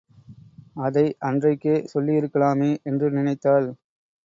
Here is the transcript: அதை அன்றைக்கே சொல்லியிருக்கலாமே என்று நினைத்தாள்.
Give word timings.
அதை 0.77 1.03
அன்றைக்கே 1.19 1.75
சொல்லியிருக்கலாமே 1.93 2.71
என்று 2.83 3.09
நினைத்தாள். 3.11 3.69